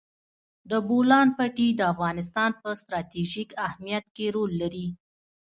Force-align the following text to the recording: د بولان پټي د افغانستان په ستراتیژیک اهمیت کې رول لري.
د 0.69 0.71
بولان 0.87 1.27
پټي 1.37 1.67
د 1.75 1.81
افغانستان 1.93 2.51
په 2.61 2.69
ستراتیژیک 2.81 3.49
اهمیت 3.67 4.05
کې 4.15 4.25
رول 4.35 4.51
لري. 4.61 4.87